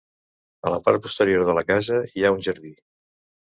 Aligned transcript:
A 0.69 0.71
la 0.73 0.79
part 0.87 1.03
posterior 1.03 1.45
de 1.51 1.55
la 1.59 1.63
casa 1.67 2.01
hi 2.15 2.27
ha 2.27 2.33
un 2.39 2.43
jardí. 2.49 2.73